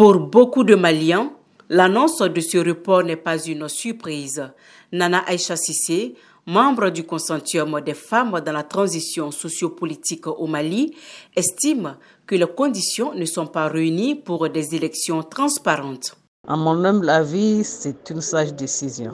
Pour 0.00 0.18
beaucoup 0.18 0.64
de 0.64 0.76
Maliens, 0.76 1.30
l'annonce 1.68 2.22
de 2.22 2.40
ce 2.40 2.56
report 2.56 3.02
n'est 3.02 3.16
pas 3.16 3.36
une 3.36 3.68
surprise. 3.68 4.42
Nana 4.92 5.18
Aïcha 5.26 5.56
Sissé, 5.56 6.14
membre 6.46 6.88
du 6.88 7.04
consortium 7.04 7.78
des 7.82 7.92
femmes 7.92 8.40
dans 8.40 8.52
la 8.52 8.62
transition 8.62 9.30
sociopolitique 9.30 10.26
au 10.26 10.46
Mali, 10.46 10.96
estime 11.36 11.98
que 12.26 12.34
les 12.34 12.46
conditions 12.46 13.12
ne 13.12 13.26
sont 13.26 13.46
pas 13.46 13.68
réunies 13.68 14.14
pour 14.14 14.48
des 14.48 14.74
élections 14.74 15.22
transparentes. 15.22 16.16
À 16.48 16.56
mon 16.56 16.82
humble 16.82 17.10
avis, 17.10 17.62
c'est 17.62 18.08
une 18.08 18.22
sage 18.22 18.54
décision. 18.54 19.12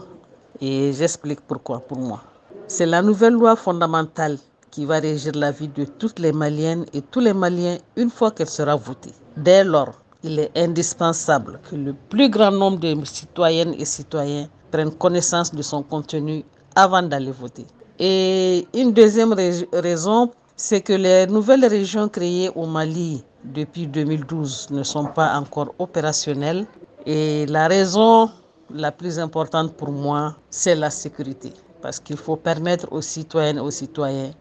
Et 0.61 0.93
j'explique 0.93 1.41
pourquoi 1.41 1.80
pour 1.80 1.98
moi. 1.98 2.23
C'est 2.68 2.87
la 2.87 3.03
nouvelle 3.03 3.32
loi 3.32 3.57
fondamentale 3.57 4.39
qui 4.71 4.84
va 4.84 5.00
régir 5.00 5.32
la 5.34 5.50
vie 5.50 5.66
de 5.66 5.84
toutes 5.84 6.21
les 6.21 6.30
Maliennes 6.30 6.87
et 6.95 7.03
tous 7.03 7.18
les 7.18 7.34
Maliens 7.34 7.79
une 7.96 8.09
fois 8.09 8.30
qu'elle 8.30 8.48
sera 8.48 8.77
votée. 8.77 9.14
Dès 9.37 9.64
lors, 9.64 9.93
il 10.27 10.39
est 10.41 10.51
indispensable 10.57 11.61
que 11.71 11.77
le 11.77 11.95
plus 11.95 12.29
grand 12.29 12.51
nombre 12.51 12.79
de 12.79 13.05
citoyennes 13.05 13.75
et 13.79 13.84
citoyens 13.84 14.48
prennent 14.71 14.91
connaissance 14.91 15.53
de 15.55 15.62
son 15.62 15.83
contenu 15.83 16.45
avant 16.75 17.03
d'aller 17.03 17.30
voter. 17.30 17.67
Et 17.98 18.67
une 18.75 18.93
deuxième 18.93 19.33
raison, 19.73 20.31
c'est 20.57 20.81
que 20.81 20.93
les 20.93 21.27
nouvelles 21.27 21.65
régions 21.65 22.09
créées 22.09 22.51
au 22.55 22.67
Mali 22.67 23.23
depuis 23.45 23.87
2012 23.87 24.69
ne 24.70 24.83
sont 24.83 25.07
pas 25.07 25.39
encore 25.39 25.75
opérationnelles. 25.79 26.67
Et 27.06 27.47
la 27.47 27.69
raison 27.69 28.31
la 28.70 28.91
plus 28.91 29.19
importante 29.19 29.75
pour 29.77 29.93
moi, 29.93 30.34
c'est 30.51 30.75
la 30.75 30.91
sécurité. 30.91 31.53
Parce 31.81 32.01
qu'il 32.01 32.17
faut 32.17 32.37
permettre 32.37 32.89
aux 32.91 33.03
citoyennes 33.03 33.59
et 33.59 33.61
aux 33.61 33.70
citoyens 33.70 34.33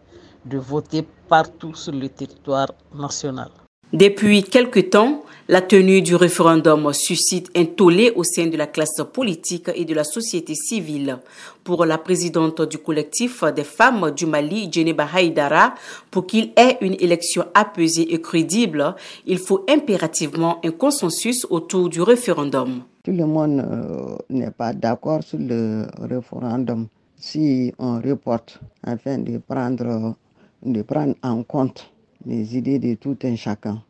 de 0.44 0.58
voter 0.58 1.06
partout 1.28 1.74
sur 1.74 1.92
le 1.92 2.08
territoire 2.08 2.68
national. 2.94 3.50
Depuis 3.92 4.42
quelque 4.42 4.80
temps, 4.80 5.22
la 5.48 5.60
tenue 5.60 6.02
du 6.02 6.16
référendum 6.16 6.92
suscite 6.92 7.56
un 7.56 7.66
tollé 7.66 8.10
au 8.16 8.24
sein 8.24 8.48
de 8.48 8.56
la 8.56 8.66
classe 8.66 9.00
politique 9.12 9.70
et 9.76 9.84
de 9.84 9.94
la 9.94 10.02
société 10.02 10.56
civile. 10.56 11.18
Pour 11.62 11.84
la 11.84 11.96
présidente 11.96 12.62
du 12.62 12.78
collectif 12.78 13.44
des 13.54 13.62
femmes 13.62 14.10
du 14.10 14.26
Mali, 14.26 14.68
Djeneba 14.72 15.06
Haïdara, 15.14 15.74
pour 16.10 16.26
qu'il 16.26 16.50
ait 16.56 16.78
une 16.80 16.94
élection 16.98 17.44
apaisée 17.54 18.12
et 18.12 18.20
crédible, 18.20 18.96
il 19.24 19.38
faut 19.38 19.64
impérativement 19.70 20.58
un 20.64 20.72
consensus 20.72 21.46
autour 21.48 21.88
du 21.88 22.02
référendum. 22.02 22.82
Tout 23.04 23.12
le 23.12 23.24
monde 23.24 23.60
euh, 23.60 24.16
n'est 24.30 24.50
pas 24.50 24.72
d'accord 24.72 25.22
sur 25.22 25.38
le 25.38 25.86
référendum. 26.00 26.88
Si 27.16 27.72
on 27.78 28.00
reporte 28.00 28.58
afin 28.82 29.18
de 29.18 29.38
prendre, 29.38 30.16
de 30.64 30.82
prendre 30.82 31.14
en 31.22 31.44
compte 31.44 31.88
les 32.26 32.56
idées 32.56 32.80
de 32.80 32.94
tout 32.94 33.16
un 33.22 33.36
chacun. 33.36 33.80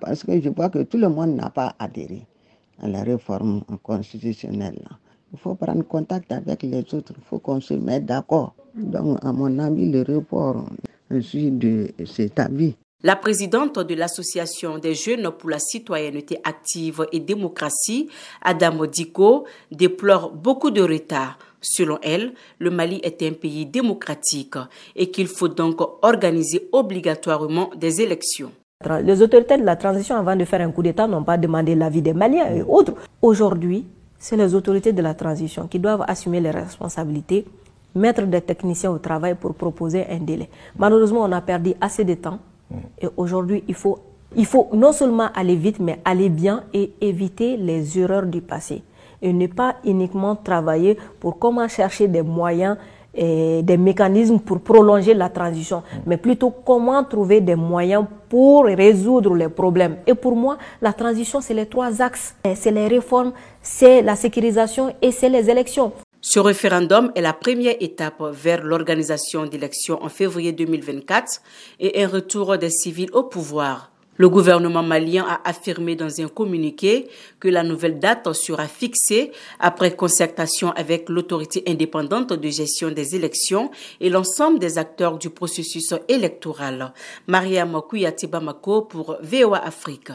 Parce 0.00 0.24
que 0.24 0.40
je 0.40 0.48
vois 0.48 0.70
que 0.70 0.82
tout 0.82 0.98
le 0.98 1.08
monde 1.08 1.36
n'a 1.36 1.50
pas 1.50 1.74
adhéré 1.78 2.26
à 2.80 2.88
la 2.88 3.02
réforme 3.02 3.62
constitutionnelle. 3.82 4.80
Il 5.32 5.38
faut 5.38 5.54
prendre 5.54 5.82
contact 5.82 6.30
avec 6.32 6.62
les 6.62 6.80
autres, 6.94 7.14
il 7.16 7.24
faut 7.24 7.38
qu'on 7.38 7.60
se 7.60 7.74
mette 7.74 8.04
d'accord. 8.04 8.54
Donc, 8.74 9.18
à 9.22 9.32
mon 9.32 9.58
avis, 9.58 9.90
le 9.90 10.02
report, 10.02 10.66
je 11.10 11.18
suis 11.20 11.50
de 11.50 11.92
cet 12.04 12.38
avis. 12.38 12.74
La 13.04 13.16
présidente 13.16 13.80
de 13.80 13.94
l'Association 13.94 14.78
des 14.78 14.94
jeunes 14.94 15.30
pour 15.36 15.50
la 15.50 15.58
citoyenneté 15.58 16.38
active 16.44 17.04
et 17.10 17.18
démocratie, 17.18 18.08
Adam 18.42 18.86
Diko, 18.86 19.44
déplore 19.72 20.30
beaucoup 20.30 20.70
de 20.70 20.82
retard. 20.82 21.36
Selon 21.60 21.98
elle, 22.02 22.34
le 22.58 22.70
Mali 22.70 23.00
est 23.02 23.22
un 23.22 23.32
pays 23.32 23.66
démocratique 23.66 24.54
et 24.94 25.10
qu'il 25.10 25.26
faut 25.28 25.48
donc 25.48 25.80
organiser 26.02 26.68
obligatoirement 26.72 27.70
des 27.76 28.02
élections. 28.02 28.52
Les 29.02 29.22
autorités 29.22 29.56
de 29.56 29.64
la 29.64 29.76
transition, 29.76 30.16
avant 30.16 30.36
de 30.36 30.44
faire 30.44 30.60
un 30.60 30.70
coup 30.70 30.82
d'État, 30.82 31.06
n'ont 31.06 31.24
pas 31.24 31.36
demandé 31.36 31.74
l'avis 31.74 32.02
des 32.02 32.12
Maliens 32.12 32.54
et 32.54 32.62
autres. 32.62 32.94
Aujourd'hui, 33.20 33.86
c'est 34.18 34.36
les 34.36 34.54
autorités 34.54 34.92
de 34.92 35.02
la 35.02 35.14
transition 35.14 35.66
qui 35.66 35.78
doivent 35.78 36.04
assumer 36.06 36.40
les 36.40 36.50
responsabilités, 36.50 37.44
mettre 37.94 38.22
des 38.22 38.40
techniciens 38.40 38.90
au 38.90 38.98
travail 38.98 39.34
pour 39.34 39.54
proposer 39.54 40.06
un 40.08 40.18
délai. 40.18 40.48
Malheureusement, 40.76 41.22
on 41.22 41.32
a 41.32 41.40
perdu 41.40 41.74
assez 41.80 42.04
de 42.04 42.14
temps 42.14 42.38
et 43.00 43.08
aujourd'hui, 43.16 43.64
il 43.68 43.74
faut, 43.74 43.98
il 44.36 44.46
faut 44.46 44.68
non 44.72 44.92
seulement 44.92 45.28
aller 45.34 45.56
vite, 45.56 45.78
mais 45.80 46.00
aller 46.04 46.28
bien 46.28 46.64
et 46.72 46.92
éviter 47.00 47.56
les 47.56 47.98
erreurs 47.98 48.26
du 48.26 48.40
passé. 48.40 48.82
Et 49.20 49.32
ne 49.32 49.46
pas 49.46 49.76
uniquement 49.84 50.36
travailler 50.36 50.98
pour 51.20 51.38
comment 51.38 51.68
chercher 51.68 52.08
des 52.08 52.22
moyens 52.22 52.76
et 53.14 53.62
des 53.62 53.76
mécanismes 53.76 54.38
pour 54.38 54.60
prolonger 54.60 55.14
la 55.14 55.28
transition, 55.28 55.82
mais 56.06 56.16
plutôt 56.16 56.50
comment 56.50 57.04
trouver 57.04 57.40
des 57.40 57.54
moyens 57.54 58.06
pour 58.28 58.64
résoudre 58.64 59.34
les 59.34 59.48
problèmes? 59.48 59.98
Et 60.06 60.14
pour 60.14 60.34
moi, 60.34 60.56
la 60.80 60.92
transition, 60.92 61.40
c'est 61.40 61.54
les 61.54 61.66
trois 61.66 62.00
axes. 62.00 62.34
C'est 62.54 62.70
les 62.70 62.88
réformes, 62.88 63.32
c'est 63.60 64.02
la 64.02 64.16
sécurisation 64.16 64.94
et 65.02 65.12
c'est 65.12 65.28
les 65.28 65.50
élections. 65.50 65.92
Ce 66.24 66.38
référendum 66.38 67.10
est 67.14 67.20
la 67.20 67.32
première 67.32 67.74
étape 67.80 68.22
vers 68.32 68.62
l'organisation 68.62 69.44
d'élections 69.44 70.02
en 70.02 70.08
février 70.08 70.52
2024 70.52 71.42
et 71.80 72.02
un 72.02 72.08
retour 72.08 72.56
des 72.58 72.70
civils 72.70 73.10
au 73.12 73.24
pouvoir. 73.24 73.91
Le 74.18 74.28
gouvernement 74.28 74.82
malien 74.82 75.24
a 75.26 75.40
affirmé 75.48 75.96
dans 75.96 76.20
un 76.20 76.28
communiqué 76.28 77.08
que 77.40 77.48
la 77.48 77.62
nouvelle 77.62 77.98
date 77.98 78.30
sera 78.34 78.68
fixée 78.68 79.32
après 79.58 79.96
concertation 79.96 80.70
avec 80.72 81.08
l'autorité 81.08 81.62
indépendante 81.66 82.34
de 82.34 82.48
gestion 82.48 82.90
des 82.90 83.16
élections 83.16 83.70
et 84.00 84.10
l'ensemble 84.10 84.58
des 84.58 84.76
acteurs 84.76 85.16
du 85.16 85.30
processus 85.30 85.94
électoral. 86.08 86.92
Maria 87.26 87.66
Bamako 87.66 88.82
pour 88.82 89.16
VOA 89.22 89.64
Afrique. 89.64 90.12